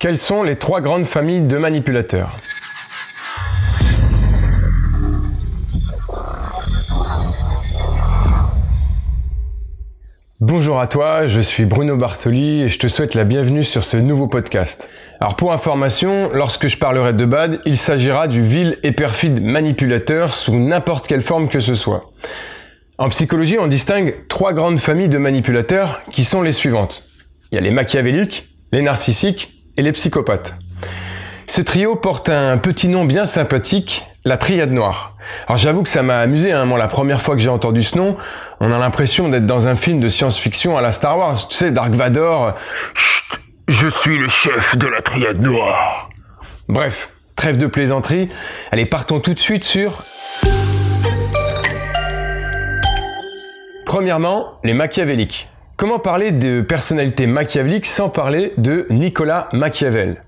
Quelles 0.00 0.16
sont 0.16 0.42
les 0.42 0.56
trois 0.56 0.80
grandes 0.80 1.04
familles 1.04 1.42
de 1.42 1.58
manipulateurs 1.58 2.34
Bonjour 10.40 10.80
à 10.80 10.86
toi, 10.86 11.26
je 11.26 11.42
suis 11.42 11.66
Bruno 11.66 11.98
Bartoli 11.98 12.62
et 12.62 12.68
je 12.68 12.78
te 12.78 12.88
souhaite 12.88 13.12
la 13.12 13.24
bienvenue 13.24 13.62
sur 13.62 13.84
ce 13.84 13.98
nouveau 13.98 14.26
podcast. 14.26 14.88
Alors 15.20 15.36
pour 15.36 15.52
information, 15.52 16.30
lorsque 16.32 16.68
je 16.68 16.78
parlerai 16.78 17.12
de 17.12 17.26
BAD, 17.26 17.60
il 17.66 17.76
s'agira 17.76 18.26
du 18.26 18.40
vil 18.40 18.78
et 18.82 18.92
perfide 18.92 19.42
manipulateur 19.42 20.32
sous 20.32 20.58
n'importe 20.58 21.08
quelle 21.08 21.20
forme 21.20 21.50
que 21.50 21.60
ce 21.60 21.74
soit. 21.74 22.10
En 22.96 23.10
psychologie, 23.10 23.58
on 23.58 23.66
distingue 23.66 24.14
trois 24.30 24.54
grandes 24.54 24.80
familles 24.80 25.10
de 25.10 25.18
manipulateurs 25.18 26.00
qui 26.10 26.24
sont 26.24 26.40
les 26.40 26.52
suivantes. 26.52 27.04
Il 27.52 27.56
y 27.56 27.58
a 27.58 27.60
les 27.60 27.70
machiavéliques, 27.70 28.48
les 28.72 28.80
narcissiques 28.80 29.59
et 29.80 29.82
les 29.82 29.92
psychopathes. 29.92 30.54
Ce 31.46 31.62
trio 31.62 31.96
porte 31.96 32.28
un 32.28 32.58
petit 32.58 32.86
nom 32.88 33.06
bien 33.06 33.24
sympathique, 33.24 34.04
la 34.26 34.36
triade 34.36 34.72
noire. 34.72 35.16
Alors 35.46 35.56
j'avoue 35.56 35.82
que 35.82 35.88
ça 35.88 36.02
m'a 36.02 36.18
amusé, 36.18 36.52
hein. 36.52 36.66
moi 36.66 36.78
la 36.78 36.86
première 36.86 37.22
fois 37.22 37.34
que 37.34 37.40
j'ai 37.40 37.48
entendu 37.48 37.82
ce 37.82 37.96
nom, 37.96 38.18
on 38.60 38.70
a 38.70 38.78
l'impression 38.78 39.30
d'être 39.30 39.46
dans 39.46 39.68
un 39.68 39.76
film 39.76 39.98
de 39.98 40.08
science-fiction 40.08 40.76
à 40.76 40.82
la 40.82 40.92
Star 40.92 41.16
Wars, 41.16 41.48
tu 41.48 41.56
sais, 41.56 41.70
Dark 41.70 41.92
Vador, 41.92 42.52
Chut, 42.94 43.40
je 43.68 43.88
suis 43.88 44.18
le 44.18 44.28
chef 44.28 44.76
de 44.76 44.86
la 44.86 45.00
triade 45.00 45.40
noire. 45.40 46.10
Bref, 46.68 47.10
trêve 47.34 47.56
de 47.56 47.66
plaisanterie, 47.66 48.28
allez 48.72 48.84
partons 48.84 49.18
tout 49.18 49.32
de 49.32 49.40
suite 49.40 49.64
sur... 49.64 50.02
Premièrement, 53.86 54.58
les 54.62 54.74
machiavéliques. 54.74 55.48
Comment 55.80 55.98
parler 55.98 56.30
de 56.30 56.60
personnalité 56.60 57.26
machiavélique 57.26 57.86
sans 57.86 58.10
parler 58.10 58.52
de 58.58 58.86
Nicolas 58.90 59.48
Machiavel? 59.54 60.22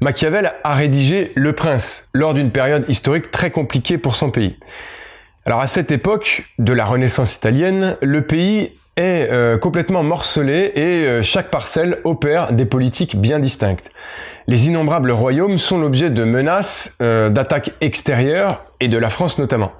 Machiavel 0.00 0.52
a 0.62 0.74
rédigé 0.74 1.32
Le 1.34 1.52
Prince 1.52 2.08
lors 2.14 2.32
d'une 2.32 2.52
période 2.52 2.88
historique 2.88 3.32
très 3.32 3.50
compliquée 3.50 3.98
pour 3.98 4.14
son 4.14 4.30
pays. 4.30 4.56
Alors 5.46 5.60
à 5.60 5.66
cette 5.66 5.90
époque 5.90 6.44
de 6.60 6.72
la 6.72 6.84
Renaissance 6.84 7.34
italienne, 7.34 7.96
le 8.02 8.24
pays 8.24 8.70
est 8.94 9.32
euh, 9.32 9.58
complètement 9.58 10.04
morcelé 10.04 10.70
et 10.76 11.08
euh, 11.08 11.22
chaque 11.24 11.50
parcelle 11.50 11.98
opère 12.04 12.52
des 12.52 12.64
politiques 12.64 13.16
bien 13.16 13.40
distinctes. 13.40 13.90
Les 14.46 14.68
innombrables 14.68 15.10
royaumes 15.10 15.58
sont 15.58 15.80
l'objet 15.80 16.10
de 16.10 16.22
menaces, 16.22 16.96
euh, 17.02 17.30
d'attaques 17.30 17.72
extérieures 17.80 18.62
et 18.78 18.86
de 18.86 18.98
la 18.98 19.10
France 19.10 19.38
notamment. 19.38 19.72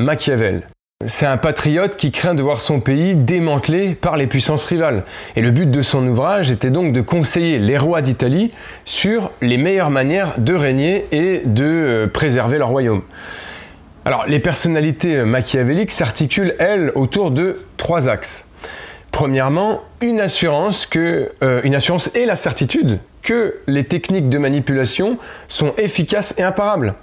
Machiavel, 0.00 0.64
c'est 1.06 1.24
un 1.24 1.38
patriote 1.38 1.96
qui 1.96 2.12
craint 2.12 2.34
de 2.34 2.42
voir 2.42 2.60
son 2.60 2.80
pays 2.80 3.14
démantelé 3.16 3.94
par 3.94 4.18
les 4.18 4.26
puissances 4.26 4.66
rivales. 4.66 5.04
Et 5.34 5.40
le 5.40 5.50
but 5.50 5.70
de 5.70 5.80
son 5.80 6.06
ouvrage 6.06 6.50
était 6.50 6.68
donc 6.68 6.92
de 6.92 7.00
conseiller 7.00 7.58
les 7.58 7.78
rois 7.78 8.02
d'Italie 8.02 8.52
sur 8.84 9.30
les 9.40 9.56
meilleures 9.56 9.88
manières 9.88 10.34
de 10.36 10.54
régner 10.54 11.06
et 11.10 11.40
de 11.46 11.64
euh, 11.64 12.06
préserver 12.06 12.58
leur 12.58 12.68
royaume. 12.68 13.00
Alors, 14.04 14.26
les 14.28 14.40
personnalités 14.40 15.24
machiavéliques 15.24 15.92
s'articulent, 15.92 16.54
elles, 16.58 16.92
autour 16.94 17.30
de 17.30 17.56
trois 17.78 18.06
axes. 18.06 18.50
Premièrement, 19.10 19.80
une 20.02 20.20
assurance, 20.20 20.86
euh, 20.96 21.60
une 21.64 21.74
assurance 21.74 22.14
et 22.14 22.26
la 22.26 22.36
certitude 22.36 22.98
que 23.22 23.56
les 23.66 23.84
techniques 23.84 24.28
de 24.28 24.36
manipulation 24.36 25.16
sont 25.48 25.72
efficaces 25.78 26.34
et 26.36 26.42
imparables 26.42 26.94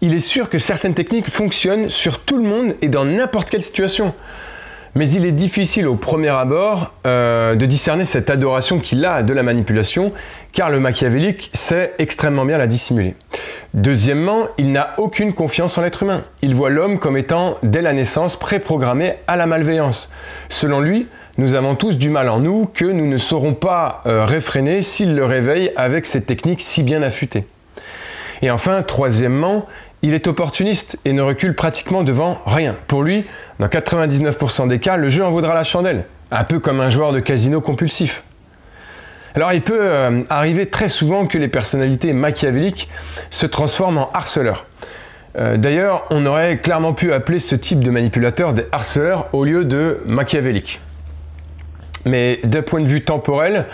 il 0.00 0.14
est 0.14 0.20
sûr 0.20 0.50
que 0.50 0.58
certaines 0.58 0.94
techniques 0.94 1.30
fonctionnent 1.30 1.88
sur 1.88 2.20
tout 2.20 2.36
le 2.36 2.48
monde 2.48 2.74
et 2.82 2.88
dans 2.88 3.04
n'importe 3.04 3.50
quelle 3.50 3.62
situation. 3.62 4.14
Mais 4.96 5.08
il 5.10 5.26
est 5.26 5.32
difficile 5.32 5.88
au 5.88 5.96
premier 5.96 6.28
abord 6.28 6.92
euh, 7.04 7.56
de 7.56 7.66
discerner 7.66 8.04
cette 8.04 8.30
adoration 8.30 8.78
qu'il 8.78 9.04
a 9.04 9.24
de 9.24 9.34
la 9.34 9.42
manipulation, 9.42 10.12
car 10.52 10.70
le 10.70 10.78
machiavélique 10.78 11.50
sait 11.52 11.94
extrêmement 11.98 12.44
bien 12.44 12.58
la 12.58 12.68
dissimuler. 12.68 13.16
Deuxièmement, 13.74 14.46
il 14.56 14.70
n'a 14.70 14.94
aucune 14.98 15.32
confiance 15.32 15.76
en 15.78 15.82
l'être 15.82 16.04
humain. 16.04 16.22
Il 16.42 16.54
voit 16.54 16.70
l'homme 16.70 17.00
comme 17.00 17.16
étant, 17.16 17.56
dès 17.64 17.82
la 17.82 17.92
naissance, 17.92 18.36
préprogrammé 18.36 19.14
à 19.26 19.34
la 19.34 19.46
malveillance. 19.46 20.12
Selon 20.48 20.80
lui, 20.80 21.08
nous 21.38 21.56
avons 21.56 21.74
tous 21.74 21.98
du 21.98 22.10
mal 22.10 22.28
en 22.28 22.38
nous 22.38 22.66
que 22.72 22.84
nous 22.84 23.08
ne 23.08 23.18
saurons 23.18 23.54
pas 23.54 24.02
euh, 24.06 24.24
réfréner 24.24 24.82
s'il 24.82 25.16
le 25.16 25.24
réveille 25.24 25.72
avec 25.74 26.06
cette 26.06 26.26
technique 26.26 26.60
si 26.60 26.84
bien 26.84 27.02
affûtée. 27.02 27.44
Et 28.42 28.50
enfin, 28.52 28.82
troisièmement, 28.82 29.66
il 30.04 30.12
est 30.12 30.28
opportuniste 30.28 30.98
et 31.06 31.14
ne 31.14 31.22
recule 31.22 31.54
pratiquement 31.54 32.02
devant 32.02 32.38
rien. 32.44 32.76
Pour 32.88 33.02
lui, 33.02 33.24
dans 33.58 33.68
99% 33.68 34.68
des 34.68 34.78
cas, 34.78 34.98
le 34.98 35.08
jeu 35.08 35.24
en 35.24 35.30
vaudra 35.30 35.54
la 35.54 35.64
chandelle, 35.64 36.04
un 36.30 36.44
peu 36.44 36.58
comme 36.58 36.80
un 36.80 36.90
joueur 36.90 37.12
de 37.12 37.20
casino 37.20 37.62
compulsif. 37.62 38.22
Alors 39.34 39.54
il 39.54 39.62
peut 39.62 39.80
euh, 39.80 40.22
arriver 40.28 40.66
très 40.66 40.88
souvent 40.88 41.26
que 41.26 41.38
les 41.38 41.48
personnalités 41.48 42.12
machiavéliques 42.12 42.90
se 43.30 43.46
transforment 43.46 43.96
en 43.96 44.10
harceleurs. 44.12 44.66
Euh, 45.38 45.56
d'ailleurs, 45.56 46.04
on 46.10 46.26
aurait 46.26 46.58
clairement 46.58 46.92
pu 46.92 47.14
appeler 47.14 47.40
ce 47.40 47.54
type 47.54 47.82
de 47.82 47.90
manipulateur 47.90 48.52
des 48.52 48.66
harceleurs 48.72 49.30
au 49.32 49.44
lieu 49.44 49.64
de 49.64 50.00
machiavéliques. 50.04 50.82
Mais 52.04 52.40
d'un 52.44 52.62
point 52.62 52.82
de 52.82 52.88
vue 52.88 53.04
temporel 53.04 53.64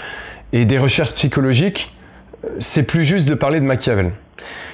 et 0.52 0.64
des 0.64 0.78
recherches 0.78 1.12
psychologiques, 1.12 1.92
euh, 2.44 2.50
c'est 2.60 2.84
plus 2.84 3.04
juste 3.04 3.28
de 3.28 3.34
parler 3.34 3.58
de 3.58 3.64
Machiavel. 3.64 4.12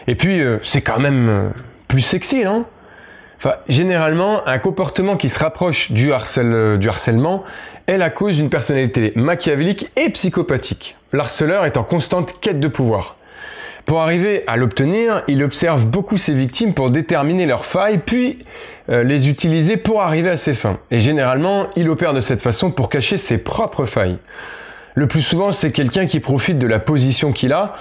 Et 0.07 0.15
puis, 0.15 0.41
euh, 0.41 0.59
c'est 0.63 0.83
quand 0.83 0.99
même 0.99 1.29
euh, 1.29 1.49
plus 1.89 2.01
sexy, 2.01 2.45
non? 2.45 2.65
Enfin, 3.39 3.55
généralement, 3.69 4.47
un 4.47 4.59
comportement 4.59 5.17
qui 5.17 5.29
se 5.29 5.39
rapproche 5.39 5.93
du, 5.93 6.11
euh, 6.13 6.77
du 6.77 6.89
harcèlement 6.89 7.45
est 7.87 7.99
la 7.99 8.11
cause 8.11 8.37
d'une 8.37 8.49
personnalité 8.49 9.13
machiavélique 9.15 9.91
et 9.97 10.11
psychopathique. 10.11 10.97
L'harceleur 11.13 11.65
est 11.67 11.77
en 11.77 11.85
constante 11.85 12.41
quête 12.41 12.61
de 12.61 12.69
pouvoir. 12.69 13.17
Pour 13.85 14.01
arriver 14.01 14.43
à 14.49 14.57
l'obtenir, 14.57 15.23
il 15.29 15.45
observe 15.45 15.87
beaucoup 15.87 16.17
ses 16.17 16.35
victimes 16.35 16.75
pour 16.75 16.91
déterminer 16.91 17.47
leurs 17.47 17.65
failles, 17.65 18.01
puis 18.05 18.45
les 18.89 19.29
utiliser 19.29 19.77
pour 19.77 20.03
arriver 20.03 20.29
à 20.29 20.37
ses 20.37 20.55
fins. 20.55 20.81
Et 20.91 20.99
généralement, 20.99 21.69
il 21.77 21.89
opère 21.89 22.13
de 22.13 22.19
cette 22.19 22.41
façon 22.41 22.73
pour 22.73 22.91
cacher 22.91 23.17
ses 23.17 23.39
propres 23.39 23.87
failles. 23.87 24.19
Le 24.99 25.07
plus 25.07 25.21
souvent, 25.21 25.53
c'est 25.53 25.73
quelqu'un 25.73 26.07
qui 26.07 26.21
profite 26.21 26.59
de 26.59 26.67
la 26.67 26.79
position 26.79 27.31
qu'il 27.33 27.53
a. 27.53 27.75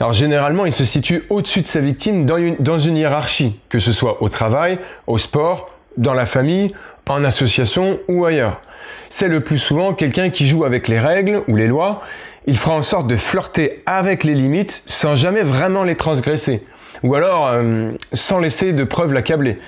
Alors 0.00 0.14
généralement, 0.14 0.64
il 0.64 0.72
se 0.72 0.84
situe 0.84 1.22
au-dessus 1.28 1.60
de 1.60 1.66
sa 1.66 1.80
victime 1.80 2.24
dans 2.24 2.78
une, 2.78 2.96
hiérarchie, 2.96 3.60
que 3.68 3.78
ce 3.78 3.92
soit 3.92 4.22
au 4.22 4.30
travail, 4.30 4.78
au 5.06 5.18
sport, 5.18 5.68
dans 5.98 6.14
la 6.14 6.24
famille, 6.24 6.72
en 7.06 7.24
association 7.24 8.00
ou 8.08 8.24
ailleurs. 8.24 8.62
C'est 9.10 9.28
le 9.28 9.40
plus 9.40 9.58
souvent 9.58 9.92
quelqu'un 9.92 10.30
qui 10.30 10.46
joue 10.46 10.64
avec 10.64 10.88
les 10.88 10.98
règles 10.98 11.42
ou 11.46 11.56
les 11.56 11.66
lois. 11.66 12.02
Il 12.46 12.56
fera 12.56 12.74
en 12.74 12.82
sorte 12.82 13.06
de 13.06 13.16
flirter 13.16 13.82
avec 13.84 14.24
les 14.24 14.34
limites 14.34 14.82
sans 14.86 15.14
jamais 15.14 15.42
vraiment 15.42 15.84
les 15.84 15.96
transgresser. 15.96 16.64
Ou 17.02 17.14
alors 17.14 17.48
euh, 17.48 17.90
sans 18.14 18.38
laisser 18.38 18.72
de 18.72 18.84
preuves 18.84 19.12
l'accabler. 19.12 19.58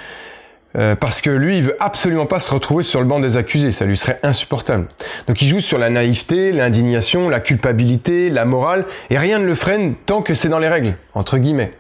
Euh, 0.77 0.97
parce 0.97 1.21
que 1.21 1.31
lui, 1.31 1.59
il 1.59 1.65
veut 1.65 1.77
absolument 1.79 2.27
pas 2.27 2.41
se 2.41 2.51
retrouver 2.53 2.83
sur 2.83 3.01
le 3.01 3.07
banc 3.07 3.21
des 3.21 3.37
accusés, 3.37 3.71
ça 3.71 3.85
lui 3.85 3.97
serait 3.97 4.19
insupportable. 4.25 4.87
Donc 5.29 5.41
il 5.41 5.47
joue 5.47 5.61
sur 5.61 5.79
la 5.79 5.89
naïveté, 5.89 6.51
l'indignation, 6.51 7.29
la 7.29 7.39
culpabilité, 7.39 8.29
la 8.29 8.45
morale, 8.45 8.85
et 9.11 9.19
rien 9.19 9.39
ne 9.39 9.47
le 9.47 9.55
freine 9.55 9.95
tant 10.07 10.21
que 10.21 10.35
c'est 10.35 10.49
dans 10.49 10.59
les 10.59 10.69
règles, 10.69 10.95
entre 11.15 11.39
guillemets. 11.39 11.73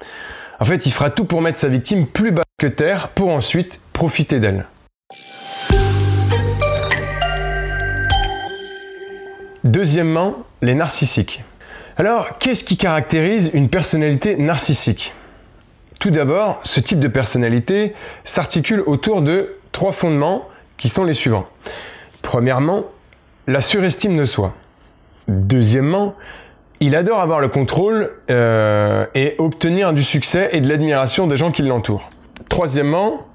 En 0.60 0.65
fait, 0.65 0.87
il 0.87 0.93
fera 0.93 1.10
tout 1.10 1.25
pour 1.25 1.43
mettre 1.43 1.59
sa 1.59 1.69
victime 1.69 2.06
plus 2.06 2.31
bas 2.31 2.43
que 2.56 2.69
terre, 2.69 3.09
pour 3.09 3.31
ensuite 3.31 3.81
profiter 3.93 4.38
d'elle. 4.38 4.66
Deuxièmement, 9.65 10.44
les 10.62 10.75
narcissiques. 10.75 11.43
Alors, 11.97 12.38
qu'est-ce 12.38 12.62
qui 12.62 12.77
caractérise 12.77 13.50
une 13.54 13.69
personnalité 13.69 14.37
narcissique? 14.37 15.15
Tout 16.04 16.10
d'abord, 16.10 16.60
ce 16.65 16.81
type 16.81 17.00
de 17.00 17.09
personnalité 17.09 17.94
s'articule 18.25 18.82
autour 18.84 19.22
de 19.22 19.56
trois 19.72 19.92
fondements 19.92 20.47
qui 20.76 20.91
sont 20.91 21.03
les 21.03 21.15
suivants. 21.15 21.47
Premièrement, 22.20 22.84
la 23.47 23.62
surestime 23.62 24.15
de 24.15 24.26
soi. 24.26 24.53
Deuxièmement, 25.28 26.15
il 26.81 26.94
adore 26.94 27.20
avoir 27.20 27.41
le 27.41 27.48
contrôle 27.48 28.12
euh, 28.28 29.06
et 29.15 29.34
obtenir 29.39 29.95
du 29.95 30.03
succès 30.03 30.51
et 30.53 30.60
de 30.60 30.68
l'admiration 30.68 31.27
des 31.27 31.39
gens 31.39 31.51
qui 31.51 31.62
l'entourent. 31.62 32.10
Troisièmement, 32.51 33.27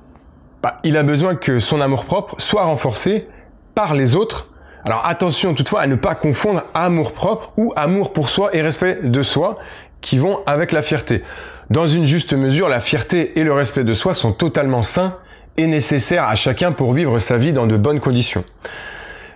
bah, 0.61 0.77
il 0.83 0.95
a 0.95 1.01
besoin 1.01 1.35
que 1.35 1.59
son 1.59 1.81
amour-propre 1.81 2.35
soit 2.37 2.65
renforcé 2.65 3.27
par 3.73 3.95
les 3.95 4.15
autres. 4.15 4.53
Alors 4.85 5.07
attention 5.07 5.55
toutefois 5.55 5.81
à 5.81 5.87
ne 5.87 5.95
pas 5.95 6.13
confondre 6.13 6.61
amour-propre 6.75 7.51
ou 7.57 7.73
amour 7.75 8.13
pour 8.13 8.29
soi 8.29 8.55
et 8.55 8.61
respect 8.61 8.99
de 9.01 9.23
soi 9.23 9.57
qui 10.01 10.17
vont 10.17 10.39
avec 10.45 10.71
la 10.71 10.81
fierté. 10.81 11.23
Dans 11.69 11.87
une 11.87 12.05
juste 12.05 12.33
mesure, 12.33 12.69
la 12.69 12.79
fierté 12.79 13.39
et 13.39 13.43
le 13.43 13.53
respect 13.53 13.83
de 13.83 13.93
soi 13.93 14.13
sont 14.13 14.31
totalement 14.31 14.81
sains 14.81 15.17
et 15.57 15.67
nécessaires 15.67 16.23
à 16.23 16.35
chacun 16.35 16.71
pour 16.71 16.93
vivre 16.93 17.19
sa 17.19 17.37
vie 17.37 17.53
dans 17.53 17.67
de 17.67 17.77
bonnes 17.77 17.99
conditions. 17.99 18.43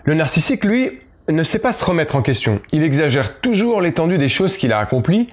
Le 0.05 0.15
narcissique, 0.15 0.65
lui, 0.65 0.99
ne 1.29 1.43
sait 1.43 1.59
pas 1.59 1.71
se 1.71 1.85
remettre 1.85 2.15
en 2.15 2.21
question. 2.21 2.59
Il 2.71 2.83
exagère 2.83 3.39
toujours 3.39 3.81
l'étendue 3.81 4.17
des 4.17 4.27
choses 4.27 4.57
qu'il 4.57 4.73
a 4.73 4.79
accomplies 4.79 5.29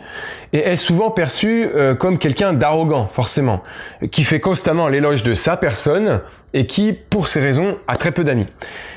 et 0.53 0.59
est 0.59 0.77
souvent 0.77 1.11
perçu 1.11 1.67
euh, 1.75 1.94
comme 1.94 2.19
quelqu'un 2.19 2.53
d'arrogant, 2.53 3.09
forcément, 3.12 3.62
qui 4.12 4.23
fait 4.23 4.41
constamment 4.41 4.88
l'éloge 4.88 5.23
de 5.23 5.35
sa 5.35 5.56
personne 5.56 6.21
et 6.55 6.67
qui, 6.67 6.93
pour 6.93 7.29
ces 7.29 7.41
raisons, 7.41 7.76
a 7.88 7.97
très 7.97 8.12
peu 8.12 8.23
d'amis. 8.23 8.47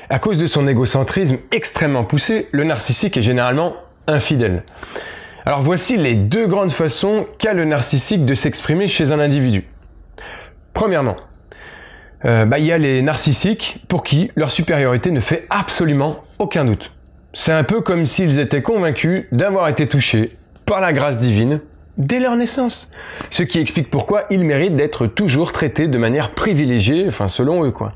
À 0.08 0.18
cause 0.18 0.38
de 0.38 0.46
son 0.46 0.68
égocentrisme 0.68 1.38
extrêmement 1.50 2.04
poussé, 2.04 2.48
le 2.52 2.64
narcissique 2.64 3.16
est 3.16 3.22
généralement 3.22 3.74
infidèle. 4.06 4.62
Alors 5.46 5.62
voici 5.62 5.98
les 5.98 6.14
deux 6.14 6.46
grandes 6.46 6.72
façons 6.72 7.26
qu'a 7.38 7.52
le 7.52 7.66
narcissique 7.66 8.24
de 8.24 8.34
s'exprimer 8.34 8.88
chez 8.88 9.12
un 9.12 9.20
individu. 9.20 9.64
Premièrement, 10.72 11.16
euh, 12.24 12.46
bah, 12.46 12.58
il 12.58 12.64
y 12.64 12.72
a 12.72 12.78
les 12.78 13.02
narcissiques 13.02 13.84
pour 13.88 14.04
qui 14.04 14.30
leur 14.36 14.50
supériorité 14.50 15.10
ne 15.10 15.20
fait 15.20 15.46
absolument 15.50 16.22
aucun 16.38 16.64
doute. 16.64 16.92
C'est 17.34 17.52
un 17.52 17.64
peu 17.64 17.82
comme 17.82 18.06
s'ils 18.06 18.40
étaient 18.40 18.62
convaincus 18.62 19.26
d'avoir 19.32 19.68
été 19.68 19.86
touchés 19.86 20.34
par 20.64 20.80
la 20.80 20.94
grâce 20.94 21.18
divine 21.18 21.60
dès 21.98 22.20
leur 22.20 22.36
naissance. 22.36 22.90
Ce 23.30 23.42
qui 23.42 23.58
explique 23.58 23.90
pourquoi 23.90 24.24
ils 24.30 24.44
méritent 24.44 24.76
d'être 24.76 25.06
toujours 25.06 25.52
traités 25.52 25.88
de 25.88 25.98
manière 25.98 26.30
privilégiée, 26.30 27.04
enfin 27.08 27.28
selon 27.28 27.64
eux 27.64 27.70
quoi. 27.70 27.92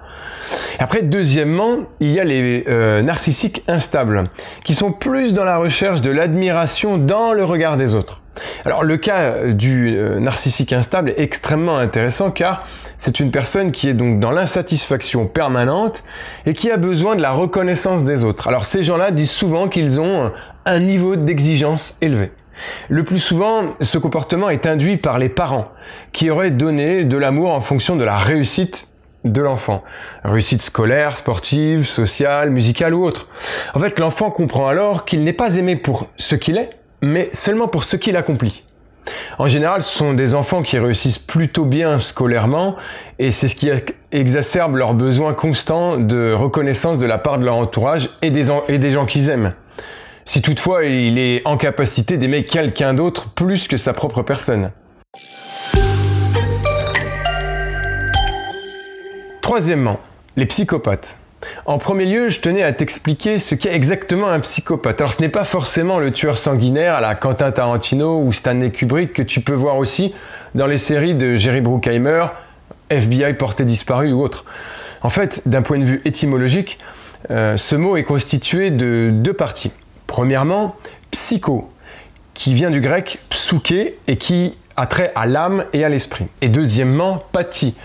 Après, 0.79 1.03
deuxièmement, 1.03 1.79
il 2.01 2.13
y 2.13 2.21
a 2.21 2.25
les 2.25 2.65
euh, 2.69 3.03
narcissiques 3.03 3.65
instables, 3.69 4.31
qui 4.65 4.75
sont 4.75 4.93
plus 4.93 5.35
dans 5.35 5.45
la 5.45 5.59
recherche 5.59 6.01
de 6.01 6.11
l'admiration 6.11 6.97
dans 6.97 7.33
le 7.33 7.45
regard 7.45 7.77
des 7.77 7.95
autres. 7.95 8.23
Alors 8.65 8.85
le 8.85 8.97
cas 8.97 9.49
du 9.49 9.97
euh, 9.97 10.21
narcissique 10.21 10.73
instable 10.73 11.11
est 11.11 11.21
extrêmement 11.21 11.77
intéressant 11.77 12.31
car 12.31 12.67
c'est 12.97 13.21
une 13.21 13.31
personne 13.31 13.73
qui 13.73 13.89
est 13.89 13.95
donc 13.95 14.21
dans 14.21 14.31
l'insatisfaction 14.31 15.27
permanente 15.27 16.05
et 16.47 16.55
qui 16.55 16.71
a 16.71 16.77
besoin 16.77 17.17
de 17.17 17.21
la 17.21 17.33
reconnaissance 17.33 18.05
des 18.05 18.25
autres. 18.25 18.49
Alors 18.49 18.65
ces 18.65 18.85
gens-là 18.85 19.11
disent 19.11 19.31
souvent 19.31 19.69
qu'ils 19.69 20.01
ont 20.01 20.33
un 20.65 20.81
niveau 20.81 21.17
d'exigence 21.17 21.97
élevé. 22.01 22.31
Le 22.89 23.05
plus 23.05 23.19
souvent, 23.19 23.75
ce 23.81 23.99
comportement 23.99 24.51
est 24.51 24.67
induit 24.67 24.97
par 24.97 25.19
les 25.19 25.29
parents, 25.29 25.69
qui 26.13 26.31
auraient 26.31 26.51
donné 26.51 27.05
de 27.05 27.17
l'amour 27.17 27.51
en 27.51 27.61
fonction 27.61 27.97
de 27.97 28.05
la 28.05 28.17
réussite 28.17 28.89
de 29.25 29.43
l'enfant. 29.43 29.83
Réussite 30.25 30.63
scolaire, 30.63 31.17
sportive, 31.17 31.87
sociale, 31.87 32.51
musicale 32.51 32.95
ou 32.95 33.05
autre. 33.05 33.29
En 33.75 33.79
fait, 33.79 33.99
l'enfant 33.99 34.31
comprend 34.31 34.69
alors 34.69 35.05
qu'il 35.05 35.25
n'est 35.25 35.33
pas 35.33 35.57
aimé 35.57 35.77
pour 35.77 36.07
ce 36.17 36.35
qu'il 36.35 36.57
est, 36.57 36.71
mais 37.03 37.31
seulement 37.33 37.69
pour 37.69 37.85
ce 37.85 37.97
qu'il 37.97 38.17
accomplit. 38.17 38.65
En 39.39 39.49
général, 39.49 39.83
ce 39.83 39.91
sont 39.91 40.15
des 40.15 40.35
enfants 40.35 40.63
qui 40.63 40.79
réussissent 40.79 41.19
plutôt 41.19 41.65
bien 41.65 41.99
scolairement 41.99 42.77
et 43.19 43.33
c'est 43.33 43.49
ce 43.49 43.57
qui 43.57 43.71
exacerbe 44.13 44.77
leur 44.77 44.95
besoin 44.95 45.35
constant 45.35 45.97
de 45.97 46.33
reconnaissance 46.33 46.99
de 46.99 47.07
la 47.07 47.19
part 47.19 47.39
de 47.39 47.45
leur 47.45 47.57
entourage 47.57 48.11
et 48.23 48.31
des, 48.31 48.45
gens 48.45 49.07
qu'ils 49.07 49.31
aiment. 49.31 49.53
Si 50.29 50.43
toutefois 50.43 50.85
il 50.85 51.19
est 51.19 51.41
en 51.47 51.57
capacité 51.57 52.19
d'aimer 52.19 52.45
quelqu'un 52.45 52.93
d'autre 52.93 53.31
plus 53.31 53.67
que 53.67 53.79
sa 53.79 53.95
propre 53.95 54.21
personne. 54.21 54.73
Troisièmement, 59.41 59.99
les 60.37 60.45
psychopathes. 60.45 61.17
En 61.65 61.79
premier 61.79 62.05
lieu, 62.05 62.29
je 62.29 62.41
tenais 62.41 62.63
à 62.63 62.75
t'expliquer 62.75 63.39
ce 63.39 63.55
qu'est 63.55 63.75
exactement 63.75 64.29
un 64.29 64.41
psychopathe. 64.41 65.01
Alors 65.01 65.15
ce 65.15 65.23
n'est 65.23 65.31
pas 65.31 65.47
forcément 65.47 65.99
le 65.99 66.13
tueur 66.13 66.37
sanguinaire 66.37 66.97
à 66.97 67.01
la 67.01 67.15
Quentin 67.15 67.51
Tarantino 67.51 68.21
ou 68.21 68.31
Stanley 68.35 68.69
Kubrick 68.69 69.15
que 69.15 69.23
tu 69.23 69.41
peux 69.41 69.55
voir 69.55 69.79
aussi 69.79 70.13
dans 70.55 70.67
les 70.67 70.77
séries 70.77 71.15
de 71.15 71.37
Jerry 71.37 71.63
Bruckheimer, 71.63 72.27
FBI 72.91 73.33
porté 73.33 73.65
disparu 73.65 74.13
ou 74.13 74.21
autre. 74.21 74.45
En 75.01 75.09
fait, 75.09 75.41
d'un 75.49 75.63
point 75.63 75.79
de 75.79 75.85
vue 75.85 76.03
étymologique, 76.05 76.79
euh, 77.31 77.57
ce 77.57 77.77
mot 77.77 77.97
est 77.97 78.05
constitué 78.05 78.71
de 78.71 79.09
deux 79.11 79.33
parties. 79.33 79.73
Premièrement, 80.09 80.75
psycho, 81.13 81.71
qui 82.35 82.55
vient 82.55 82.73
du 82.73 82.81
grec 82.81 83.21
psouké 83.31 83.99
et 84.09 84.17
qui 84.17 84.59
a 84.77 84.87
trait 84.87 85.13
à 85.15 85.27
l'âme 85.27 85.67
et 85.73 85.85
à 85.85 85.89
l'esprit. 85.89 86.27
Et 86.41 86.49
deuxièmement, 86.49 87.23
pathie, 87.31 87.77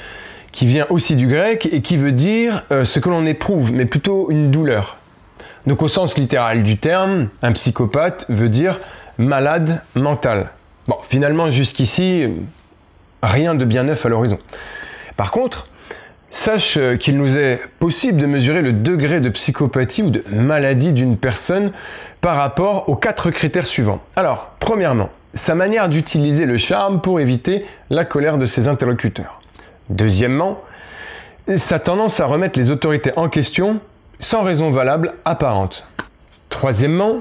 qui 0.52 0.66
vient 0.66 0.88
aussi 0.90 1.16
du 1.16 1.28
grec 1.28 1.68
et 1.72 1.82
qui 1.82 1.98
veut 1.98 2.12
dire 2.12 2.64
euh, 2.72 2.86
ce 2.86 3.00
que 3.00 3.10
l'on 3.10 3.26
éprouve, 3.26 3.72
mais 3.72 3.86
plutôt 3.86 4.32
une 4.32 4.50
douleur. 4.50 4.98
Donc 5.68 5.82
au 5.82 5.88
sens 5.88 6.18
littéral 6.18 6.64
du 6.64 6.78
terme, 6.78 7.30
un 7.42 7.52
psychopathe 7.52 8.26
veut 8.30 8.50
dire 8.50 8.80
malade 9.18 9.82
mental. 9.96 10.50
Bon, 10.88 10.98
finalement 11.04 11.50
jusqu'ici, 11.50 12.30
rien 13.22 13.54
de 13.54 13.66
bien 13.66 13.84
neuf 13.84 14.06
à 14.06 14.10
l'horizon. 14.10 14.40
Par 15.18 15.32
contre, 15.32 15.68
sache 16.34 16.78
euh, 16.78 16.98
qu'il 16.98 17.18
nous 17.18 17.38
est 17.38 17.62
possible 17.80 18.20
de 18.20 18.26
mesurer 18.26 18.62
le 18.62 18.74
degré 18.74 19.22
de 19.22 19.30
psychopathie 19.30 20.02
ou 20.02 20.10
de 20.10 20.24
maladie 20.32 20.92
d'une 20.92 21.16
personne 21.16 21.72
par 22.22 22.38
rapport 22.38 22.90
aux 22.90 22.96
quatre 22.96 23.30
critères 23.30 23.68
suivants. 23.68 24.02
Alors, 24.16 24.52
premièrement, 24.60 25.10
sa 25.36 25.56
manière 25.56 25.90
d'utiliser 25.90 26.46
le 26.46 26.58
charme 26.58 27.02
pour 27.02 27.20
éviter 27.20 27.66
la 27.90 28.04
colère 28.04 28.38
de 28.38 28.46
ses 28.46 28.68
interlocuteurs. 28.68 29.42
Deuxièmement, 29.90 30.62
sa 31.56 31.80
tendance 31.80 32.20
à 32.20 32.26
remettre 32.26 32.58
les 32.58 32.72
autorités 32.72 33.12
en 33.16 33.30
question 33.30 33.80
sans 34.20 34.42
raison 34.44 34.72
valable 34.72 35.14
apparente. 35.26 35.88
Troisièmement, 36.50 37.18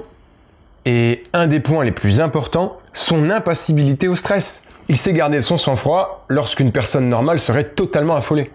et 0.84 1.22
un 1.32 1.46
des 1.46 1.60
points 1.60 1.84
les 1.84 1.92
plus 1.92 2.20
importants, 2.20 2.78
son 2.92 3.30
impassibilité 3.30 4.08
au 4.08 4.16
stress. 4.16 4.64
Il 4.88 4.96
sait 4.96 5.12
garder 5.12 5.40
son 5.40 5.58
sang-froid 5.58 6.24
lorsqu'une 6.28 6.72
personne 6.72 7.08
normale 7.08 7.38
serait 7.38 7.64
totalement 7.64 8.16
affolée. 8.16 8.50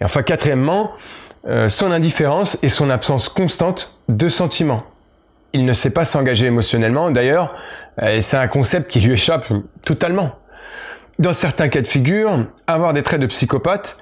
Et 0.00 0.04
enfin, 0.04 0.22
quatrièmement, 0.22 0.92
euh, 1.46 1.68
son 1.68 1.90
indifférence 1.90 2.58
et 2.62 2.68
son 2.68 2.90
absence 2.90 3.28
constante 3.28 3.98
de 4.08 4.28
sentiments. 4.28 4.84
Il 5.52 5.64
ne 5.64 5.72
sait 5.72 5.90
pas 5.90 6.04
s'engager 6.04 6.46
émotionnellement, 6.46 7.10
d'ailleurs, 7.10 7.54
euh, 8.02 8.20
c'est 8.20 8.36
un 8.36 8.48
concept 8.48 8.90
qui 8.90 9.00
lui 9.00 9.12
échappe 9.12 9.46
totalement. 9.84 10.32
Dans 11.18 11.32
certains 11.32 11.68
cas 11.68 11.80
de 11.80 11.88
figure, 11.88 12.46
avoir 12.66 12.92
des 12.92 13.02
traits 13.02 13.20
de 13.20 13.26
psychopathe, 13.26 13.96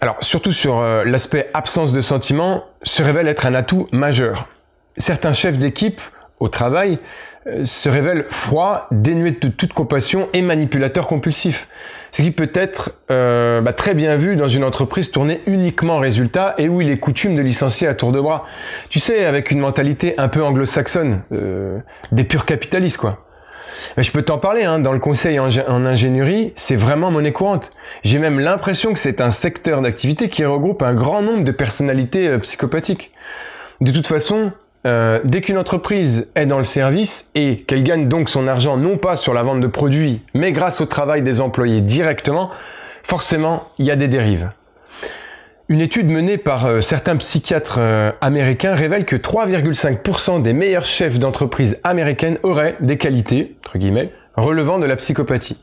alors 0.00 0.16
surtout 0.20 0.52
sur 0.52 0.78
euh, 0.78 1.04
l'aspect 1.04 1.50
absence 1.54 1.92
de 1.92 2.00
sentiments, 2.00 2.64
se 2.82 3.02
révèle 3.02 3.28
être 3.28 3.46
un 3.46 3.54
atout 3.54 3.86
majeur. 3.92 4.48
Certains 4.96 5.34
chefs 5.34 5.58
d'équipe 5.58 6.00
au 6.40 6.48
travail 6.48 6.98
euh, 7.46 7.64
se 7.64 7.88
révèlent 7.88 8.26
froids, 8.28 8.86
dénués 8.90 9.30
de 9.32 9.48
toute 9.48 9.72
compassion 9.72 10.28
et 10.32 10.42
manipulateurs 10.42 11.06
compulsifs. 11.06 11.68
Ce 12.12 12.22
qui 12.22 12.32
peut 12.32 12.50
être 12.54 12.92
euh, 13.10 13.60
bah, 13.60 13.72
très 13.72 13.94
bien 13.94 14.16
vu 14.16 14.34
dans 14.34 14.48
une 14.48 14.64
entreprise 14.64 15.12
tournée 15.12 15.40
uniquement 15.46 15.98
résultat 15.98 16.54
et 16.58 16.68
où 16.68 16.80
il 16.80 16.90
est 16.90 16.98
coutume 16.98 17.36
de 17.36 17.42
licencier 17.42 17.86
à 17.86 17.94
tour 17.94 18.10
de 18.10 18.20
bras. 18.20 18.44
Tu 18.88 18.98
sais, 18.98 19.24
avec 19.24 19.50
une 19.50 19.60
mentalité 19.60 20.14
un 20.18 20.28
peu 20.28 20.42
anglo-saxonne, 20.42 21.22
des 22.10 22.24
purs 22.24 22.44
capitalistes 22.46 22.96
quoi 22.96 23.24
je 23.96 24.10
peux 24.10 24.22
t'en 24.22 24.38
parler, 24.38 24.64
hein, 24.64 24.78
dans 24.78 24.92
le 24.92 24.98
conseil 24.98 25.38
en, 25.38 25.48
ingénierie, 25.48 26.52
c'est 26.56 26.76
vraiment 26.76 27.10
monnaie 27.10 27.32
courante. 27.32 27.70
J'ai 28.02 28.18
même 28.18 28.40
l'impression 28.40 28.92
que 28.92 28.98
c'est 28.98 29.20
un 29.20 29.30
secteur 29.30 29.82
d'activité 29.82 30.28
qui 30.28 30.44
regroupe 30.44 30.82
un 30.82 30.94
grand 30.94 31.22
nombre 31.22 31.44
de 31.44 31.52
personnalités 31.52 32.28
euh, 32.28 32.38
psychopathiques. 32.38 33.12
De 33.80 33.92
toute 33.92 34.06
façon, 34.06 34.52
euh, 34.86 35.20
dès 35.24 35.42
qu'une 35.42 35.58
entreprise 35.58 36.30
est 36.34 36.46
dans 36.46 36.58
le 36.58 36.64
service 36.64 37.30
et 37.34 37.58
qu'elle 37.58 37.84
gagne 37.84 38.08
donc 38.08 38.30
son 38.30 38.48
argent 38.48 38.76
non 38.76 38.96
pas 38.96 39.16
sur 39.16 39.34
la 39.34 39.42
vente 39.42 39.60
de 39.60 39.66
produits, 39.66 40.22
mais 40.34 40.52
grâce 40.52 40.80
au 40.80 40.86
travail 40.86 41.22
des 41.22 41.40
employés 41.40 41.82
directement, 41.82 42.50
forcément, 43.02 43.64
il 43.78 43.86
y 43.86 43.90
a 43.90 43.96
des 43.96 44.08
dérives. 44.08 44.50
Une 45.68 45.80
étude 45.80 46.08
menée 46.08 46.38
par 46.38 46.66
euh, 46.66 46.80
certains 46.80 47.16
psychiatres 47.16 47.76
euh, 47.78 48.10
américains 48.20 48.74
révèle 48.74 49.04
que 49.04 49.16
3,5% 49.16 50.42
des 50.42 50.52
meilleurs 50.52 50.86
chefs 50.86 51.18
d'entreprise 51.18 51.78
américaines 51.84 52.38
auraient 52.42 52.76
des 52.80 52.96
qualités, 52.96 53.56
relevant 54.36 54.78
de 54.78 54.86
la 54.86 54.96
psychopathie. 54.96 55.58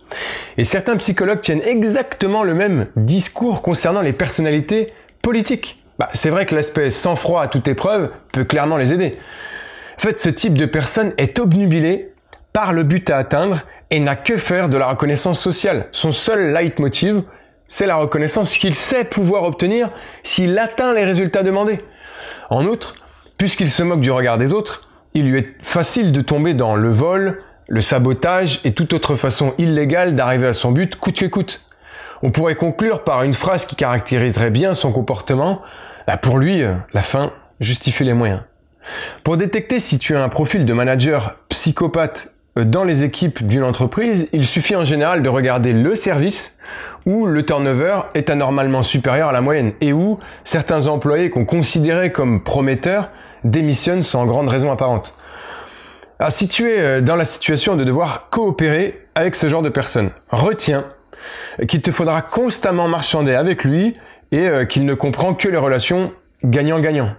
Et 0.58 0.64
certains 0.64 0.96
psychologues 0.98 1.42
tiennent 1.42 1.64
exactement 1.64 2.44
le 2.44 2.54
même 2.54 2.88
discours 2.96 3.62
concernant 3.62 4.02
les 4.02 4.14
personnalités 4.14 4.94
politiques. 5.22 5.82
Bah, 6.00 6.10
c'est 6.14 6.30
vrai 6.30 6.46
que 6.46 6.56
l'aspect 6.56 6.90
sang-froid 6.90 7.42
à 7.42 7.48
toute 7.48 7.68
épreuve 7.68 8.12
peut 8.32 8.44
clairement 8.44 8.78
les 8.78 8.94
aider. 8.94 9.18
En 9.98 10.02
fait, 10.02 10.20
ce 10.20 10.30
type 10.30 10.58
de 10.58 10.66
personne 10.66 11.14
est 11.18 11.40
obnubilé 11.40 12.14
par 12.54 12.72
le 12.72 12.84
but 12.84 13.10
à 13.10 13.18
atteindre 13.18 13.62
et 13.90 14.00
n'a 14.00 14.16
que 14.16 14.38
faire 14.38 14.70
de 14.70 14.78
la 14.78 14.88
reconnaissance 14.88 15.40
sociale. 15.40 15.88
Son 15.92 16.12
seul 16.12 16.54
leitmotiv, 16.54 17.24
c'est 17.68 17.86
la 17.86 17.96
reconnaissance 17.96 18.56
qu'il 18.58 18.76
sait 18.76 19.04
pouvoir 19.04 19.44
obtenir 19.44 19.90
s'il 20.24 20.58
atteint 20.60 20.94
les 20.94 21.04
résultats 21.04 21.44
demandés. 21.44 21.80
En 22.50 22.66
outre, 22.66 22.96
puisqu'il 23.38 23.70
se 23.70 23.84
moque 23.84 24.02
du 24.02 24.12
regard 24.12 24.38
des 24.38 24.54
autres, 24.54 24.88
il 25.14 25.30
lui 25.30 25.40
est 25.40 25.56
facile 25.64 26.12
de 26.12 26.22
tomber 26.22 26.54
dans 26.54 26.76
le 26.76 26.92
vol, 26.92 27.40
le 27.68 27.82
sabotage 27.82 28.62
et 28.64 28.74
toute 28.74 28.94
autre 28.94 29.16
façon 29.16 29.54
illégale 29.58 30.16
d'arriver 30.16 30.48
à 30.48 30.54
son 30.54 30.72
but 30.72 30.96
coûte 30.96 31.18
que 31.18 31.26
coûte. 31.26 31.67
On 32.24 32.32
pourrait 32.32 32.56
conclure 32.56 33.04
par 33.04 33.24
une 33.24 33.34
phrase 33.34 33.66
qui 33.66 33.76
caractériserait 33.76 34.50
bien 34.50 34.74
son 34.74 34.92
comportement. 34.92 35.62
Bah, 36.08 36.18
pour 36.18 36.38
lui, 36.38 36.64
euh, 36.64 36.74
la 36.94 37.02
fin 37.02 37.32
justifie 37.60 38.04
les 38.04 38.14
moyens. 38.14 38.42
Pour 39.24 39.38
détecter 39.38 39.80
si 39.80 40.00
tu 40.00 40.16
as 40.16 40.24
un 40.24 40.30
profil 40.30 40.66
de 40.66 40.74
manager 40.74 41.38
psychopathe 41.50 42.34
euh, 42.58 42.64
dans 42.64 42.84
les 42.84 43.04
équipes 43.04 43.46
d'une 43.46 43.64
entreprise, 43.64 44.30
il 44.34 44.46
suffit 44.46 44.76
en 44.76 44.84
général 44.84 45.22
de 45.22 45.30
regarder 45.30 45.74
le 45.74 45.96
service 45.96 46.58
où 47.06 47.26
le 47.26 47.46
turnover 47.46 48.02
est 48.16 48.30
anormalement 48.30 48.84
supérieur 48.84 49.30
à 49.30 49.32
la 49.32 49.42
moyenne 49.42 49.74
et 49.82 49.94
où 49.94 50.20
certains 50.44 50.88
employés 50.88 51.30
qu'on 51.30 51.46
considérait 51.46 52.12
comme 52.12 52.44
prometteurs 52.44 53.10
démissionnent 53.44 54.04
sans 54.04 54.26
grande 54.26 54.50
raison 54.50 54.72
apparente. 54.72 55.14
Si 56.30 56.48
tu 56.48 56.68
es 56.68 56.80
euh, 56.80 57.02
dans 57.02 57.16
la 57.16 57.26
situation 57.26 57.76
de 57.76 57.84
devoir 57.84 58.30
coopérer 58.32 59.06
avec 59.14 59.36
ce 59.36 59.50
genre 59.50 59.62
de 59.62 59.70
personnes, 59.70 60.10
retiens 60.32 60.86
qu'il 61.68 61.82
te 61.82 61.92
faudra 61.92 62.22
constamment 62.22 62.88
marchander 62.88 63.36
avec 63.36 63.64
lui 63.64 63.96
et 64.32 64.48
euh, 64.48 64.66
qu'il 64.66 64.86
ne 64.86 64.94
comprend 64.94 65.34
que 65.34 65.48
les 65.48 65.58
relations 65.58 66.14
gagnant-gagnant. 66.44 67.12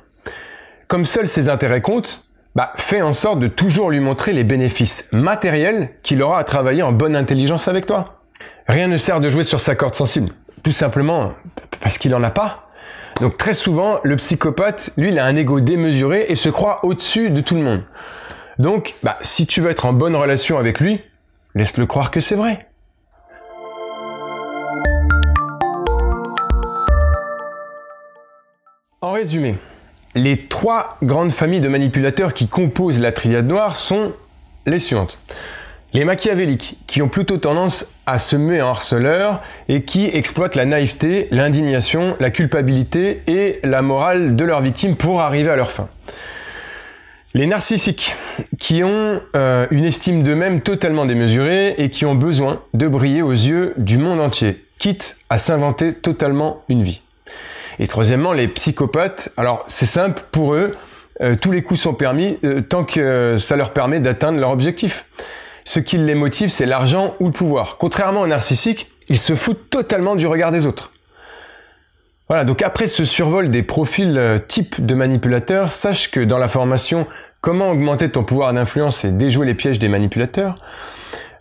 Comme 0.87 1.05
seuls 1.05 1.29
ses 1.29 1.49
intérêts 1.49 1.83
comptent, 1.83 2.29
bah, 2.55 2.73
fais 2.77 3.03
en 3.03 3.13
sorte 3.13 3.41
de 3.41 3.47
toujours 3.47 3.91
lui 3.91 4.01
montrer 4.01 4.33
les 4.33 4.45
bénéfices 4.45 5.09
matériels 5.13 5.91
qu'il 6.03 6.23
aura 6.23 6.39
à 6.39 6.45
travailler 6.45 6.83
en 6.83 6.93
bonne 6.93 7.17
intelligence 7.17 7.69
avec 7.69 7.87
toi. 7.87 8.23
Rien 8.67 8.89
ne 8.89 8.97
sert 8.97 9.21
de 9.21 9.29
jouer 9.29 9.45
sur 9.45 9.61
sa 9.61 9.75
corde 9.75 9.95
sensible, 9.95 10.31
tout 10.63 10.73
simplement 10.73 11.33
parce 11.81 11.99
qu'il 11.99 12.11
n'en 12.11 12.23
a 12.23 12.31
pas. 12.31 12.69
Donc 13.21 13.37
très 13.37 13.53
souvent, 13.53 13.99
le 14.03 14.17
psychopathe, 14.17 14.91
lui, 14.97 15.11
il 15.11 15.19
a 15.19 15.25
un 15.25 15.37
ego 15.37 15.61
démesuré 15.61 16.27
et 16.29 16.37
se 16.37 16.49
croit 16.49 16.85
au-dessus 16.85 17.31
de 17.31 17.41
tout 17.41 17.55
le 17.55 17.63
monde. 17.63 17.83
Donc, 18.59 18.95
bah, 19.03 19.19
si 19.23 19.47
tu 19.47 19.61
veux 19.61 19.71
être 19.71 19.87
en 19.87 19.93
bonne 19.93 20.17
relation 20.17 20.59
avec 20.59 20.81
lui, 20.81 21.01
laisse-le 21.55 21.87
croire 21.87 22.11
que 22.11 22.21
c'est 22.21 22.35
vrai. 22.35 22.68
Résumé, 29.19 29.57
les 30.15 30.37
trois 30.37 30.97
grandes 31.03 31.33
familles 31.33 31.61
de 31.61 31.69
manipulateurs 31.69 32.35
qui 32.35 32.47
composent 32.47 33.01
la 33.01 33.11
triade 33.11 33.49
noire 33.49 33.75
sont 33.75 34.13
les 34.65 34.79
suivantes. 34.79 35.19
Les 35.93 36.05
machiavéliques, 36.05 36.77
qui 36.87 37.03
ont 37.03 37.09
plutôt 37.09 37.39
tendance 37.39 37.93
à 38.07 38.21
se 38.21 38.37
muer 38.37 38.63
en 38.63 38.69
harceleurs 38.69 39.43
et 39.69 39.83
qui 39.83 40.05
exploitent 40.05 40.55
la 40.55 40.67
naïveté, 40.67 41.27
l'indignation, 41.33 42.15
la 42.21 42.31
culpabilité 42.31 43.23
et 43.27 43.59
la 43.65 43.83
morale 43.83 44.37
de 44.37 44.45
leurs 44.45 44.61
victimes 44.61 44.95
pour 44.95 45.21
arriver 45.21 45.51
à 45.51 45.57
leur 45.57 45.73
fin. 45.73 45.89
Les 47.35 47.47
narcissiques, 47.47 48.15
qui 48.61 48.85
ont 48.85 49.21
euh, 49.35 49.67
une 49.73 49.85
estime 49.85 50.23
d'eux-mêmes 50.23 50.61
totalement 50.61 51.07
démesurée 51.07 51.75
et 51.79 51.91
qui 51.91 52.07
ont 52.07 52.15
besoin 52.15 52.63
de 52.73 52.87
briller 52.87 53.23
aux 53.23 53.33
yeux 53.33 53.75
du 53.79 53.99
monde 53.99 54.21
entier, 54.21 54.65
quitte 54.79 55.17
à 55.29 55.39
s'inventer 55.39 55.93
totalement 55.93 56.63
une 56.69 56.85
vie. 56.85 57.03
Et 57.79 57.87
troisièmement, 57.87 58.33
les 58.33 58.49
psychopathes, 58.49 59.31
alors 59.37 59.65
c'est 59.67 59.87
simple 59.87 60.23
pour 60.33 60.55
eux, 60.55 60.77
euh, 61.21 61.37
tous 61.41 61.53
les 61.53 61.63
coups 61.63 61.81
sont 61.81 61.95
permis 61.95 62.39
euh, 62.45 62.61
tant 62.61 62.85
que 62.85 63.37
ça 63.39 63.57
leur 63.57 63.73
permet 63.73 64.01
d'atteindre 64.01 64.39
leur 64.39 64.51
objectif. 64.51 65.07
Ce 65.65 65.81
qui 65.81 65.99
les 65.99 66.15
motive, 66.15 66.49
c'est 66.49 66.67
l'argent 66.67 67.15
ou 67.21 67.27
le 67.27 67.33
pouvoir. 67.33 67.77
Contrairement 67.79 68.23
aux 68.23 68.27
narcissiques, 68.27 68.91
ils 69.09 69.19
se 69.19 69.35
foutent 69.35 69.71
totalement 69.71 70.17
du 70.17 70.27
regard 70.27 70.51
des 70.51 70.67
autres. 70.67 70.93
Voilà, 72.29 72.45
donc 72.45 72.63
après 72.63 72.89
ce 72.89 73.05
survol 73.05 73.51
des 73.51 73.63
profils 73.63 74.17
euh, 74.19 74.39
types 74.39 74.85
de 74.85 74.95
manipulateurs, 74.95 75.73
sache 75.73 76.11
que 76.11 76.21
dans 76.21 76.39
la 76.39 76.49
formation 76.49 77.07
Comment 77.41 77.71
augmenter 77.71 78.11
ton 78.11 78.25
pouvoir 78.25 78.53
d'influence 78.53 79.05
et 79.05 79.13
déjouer 79.13 79.47
les 79.47 79.55
pièges 79.55 79.79
des 79.79 79.87
manipulateurs, 79.87 80.57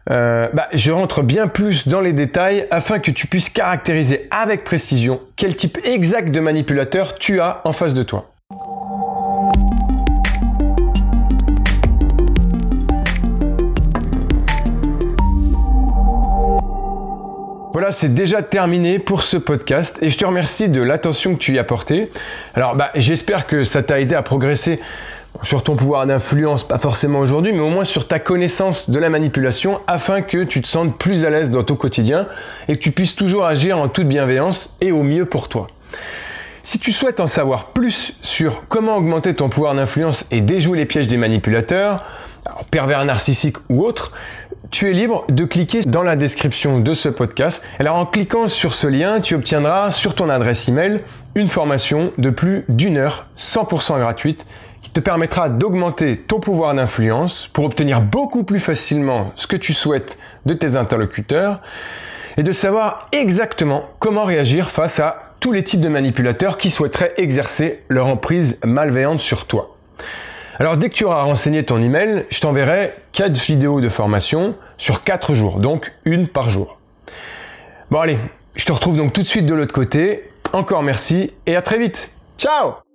euh, 0.10 0.48
bah, 0.54 0.68
je 0.74 0.92
rentre 0.92 1.22
bien 1.22 1.48
plus 1.48 1.88
dans 1.88 2.02
les 2.02 2.14
détails 2.14 2.68
afin 2.72 3.00
que 3.00 3.12
tu 3.12 3.28
puisses 3.28 3.50
caractériser 3.50 4.28
avec 4.32 4.64
précision 4.64 5.20
quel 5.36 5.56
type 5.56 5.78
exact 5.84 6.32
de 6.32 6.40
manipulateur 6.40 7.18
tu 7.18 7.42
as 7.42 7.62
en 7.66 7.74
face 7.74 7.94
de 7.94 8.04
toi. 8.04 8.32
Voilà, 17.74 17.92
c'est 17.92 18.16
déjà 18.16 18.42
terminé 18.42 18.98
pour 18.98 19.22
ce 19.22 19.38
podcast 19.38 20.00
et 20.02 20.10
je 20.10 20.18
te 20.18 20.26
remercie 20.26 20.68
de 20.68 20.82
l'attention 20.82 21.36
que 21.36 21.40
tu 21.40 21.54
y 21.54 21.60
as 21.60 21.64
portée. 21.64 22.10
Alors, 22.56 22.76
bah, 22.76 22.90
j'espère 22.96 23.46
que 23.46 23.64
ça 23.64 23.84
t'a 23.84 24.02
aidé 24.02 24.16
à 24.16 24.24
progresser 24.24 24.80
sur 25.44 25.64
ton 25.64 25.76
pouvoir 25.76 26.06
d'influence, 26.06 26.68
pas 26.68 26.78
forcément 26.78 27.20
aujourd'hui, 27.20 27.54
mais 27.54 27.60
au 27.60 27.70
moins 27.70 27.84
sur 27.84 28.08
ta 28.08 28.20
connaissance 28.20 28.90
de 28.90 29.00
la 29.00 29.10
manipulation 29.10 29.82
afin 29.88 30.22
que 30.22 30.44
tu 30.44 30.62
te 30.62 30.68
sentes 30.68 30.98
plus 30.98 31.26
à 31.26 31.30
l'aise 31.30 31.52
dans 31.52 31.64
ton 31.64 31.76
quotidien 31.76 32.28
et 32.68 32.76
que 32.76 32.82
tu 32.82 32.92
puisses 32.92 33.16
toujours 33.16 33.46
agir 33.46 33.78
en 33.78 33.88
toute 33.88 34.08
bienveillance 34.08 34.76
et 34.82 34.92
au 34.92 35.04
mieux 35.04 35.26
pour 35.26 35.50
toi. 35.50 35.68
Si 36.64 36.80
tu 36.80 36.92
souhaites 36.92 37.20
en 37.20 37.28
savoir 37.28 37.68
plus 37.68 38.18
sur 38.22 38.64
comment 38.68 38.98
augmenter 38.98 39.34
ton 39.34 39.48
pouvoir 39.48 39.74
d'influence 39.74 40.26
et 40.32 40.42
déjouer 40.42 40.78
les 40.78 40.86
pièges 40.86 41.08
des 41.08 41.18
manipulateurs, 41.18 42.04
pervers 42.72 43.06
narcissiques 43.06 43.58
ou 43.70 43.86
autres, 43.86 44.12
tu 44.70 44.90
es 44.90 44.94
libre 44.94 45.24
de 45.30 45.46
cliquer 45.46 45.82
dans 45.82 46.04
la 46.04 46.18
description 46.18 46.80
de 46.80 46.94
ce 46.94 47.08
podcast. 47.08 47.66
Alors 47.80 47.96
en 47.96 48.06
cliquant 48.06 48.48
sur 48.50 48.74
ce 48.74 48.88
lien, 48.88 49.22
tu 49.22 49.36
obtiendras 49.36 49.92
sur 49.92 50.14
ton 50.14 50.30
adresse 50.30 50.68
email 50.68 51.02
une 51.36 51.48
formation 51.48 52.12
de 52.18 52.30
plus 52.30 52.66
d'une 52.68 52.98
heure 52.98 53.28
100% 53.38 54.00
gratuite 54.00 54.46
qui 54.82 54.92
te 54.92 55.00
permettra 55.00 55.50
d'augmenter 55.50 56.18
ton 56.18 56.40
pouvoir 56.40 56.74
d'influence 56.74 57.48
pour 57.48 57.66
obtenir 57.66 58.02
beaucoup 58.02 58.44
plus 58.44 58.60
facilement 58.60 59.32
ce 59.36 59.48
que 59.48 59.56
tu 59.56 59.74
souhaites 59.74 60.18
de 60.46 60.54
tes 60.54 60.76
interlocuteurs 60.76 61.62
et 62.38 62.44
de 62.44 62.52
savoir 62.52 63.08
exactement 63.12 63.84
comment 64.00 64.26
réagir 64.26 64.70
face 64.70 65.00
à 65.00 65.34
tous 65.40 65.52
les 65.52 65.64
types 65.64 65.82
de 65.82 65.90
manipulateurs 65.90 66.58
qui 66.58 66.70
souhaiteraient 66.70 67.14
exercer 67.18 67.84
leur 67.90 68.08
emprise 68.08 68.60
malveillante 68.64 69.20
sur 69.20 69.46
toi. 69.46 69.76
Alors 70.60 70.78
dès 70.78 70.90
que 70.90 70.96
tu 70.96 71.06
auras 71.06 71.24
renseigné 71.24 71.64
ton 71.64 71.82
email, 71.82 72.26
je 72.30 72.40
t'enverrai 72.40 72.94
4 73.12 73.40
vidéos 73.42 73.82
de 73.82 73.90
formation 73.90 74.56
sur 74.78 75.04
4 75.04 75.34
jours, 75.34 75.60
donc 75.60 75.94
une 76.06 76.28
par 76.28 76.50
jour. 76.50 76.80
Bon 77.92 78.00
allez, 78.00 78.18
je 78.56 78.66
te 78.66 78.72
retrouve 78.72 78.98
donc 78.98 79.14
tout 79.14 79.22
de 79.22 79.28
suite 79.28 79.46
de 79.46 79.54
l'autre 79.54 79.74
côté. 79.74 80.30
Encore 80.54 80.84
merci 80.84 81.34
et 81.46 81.56
à 81.56 81.62
très 81.62 81.78
vite. 81.78 82.12
Ciao 82.38 82.87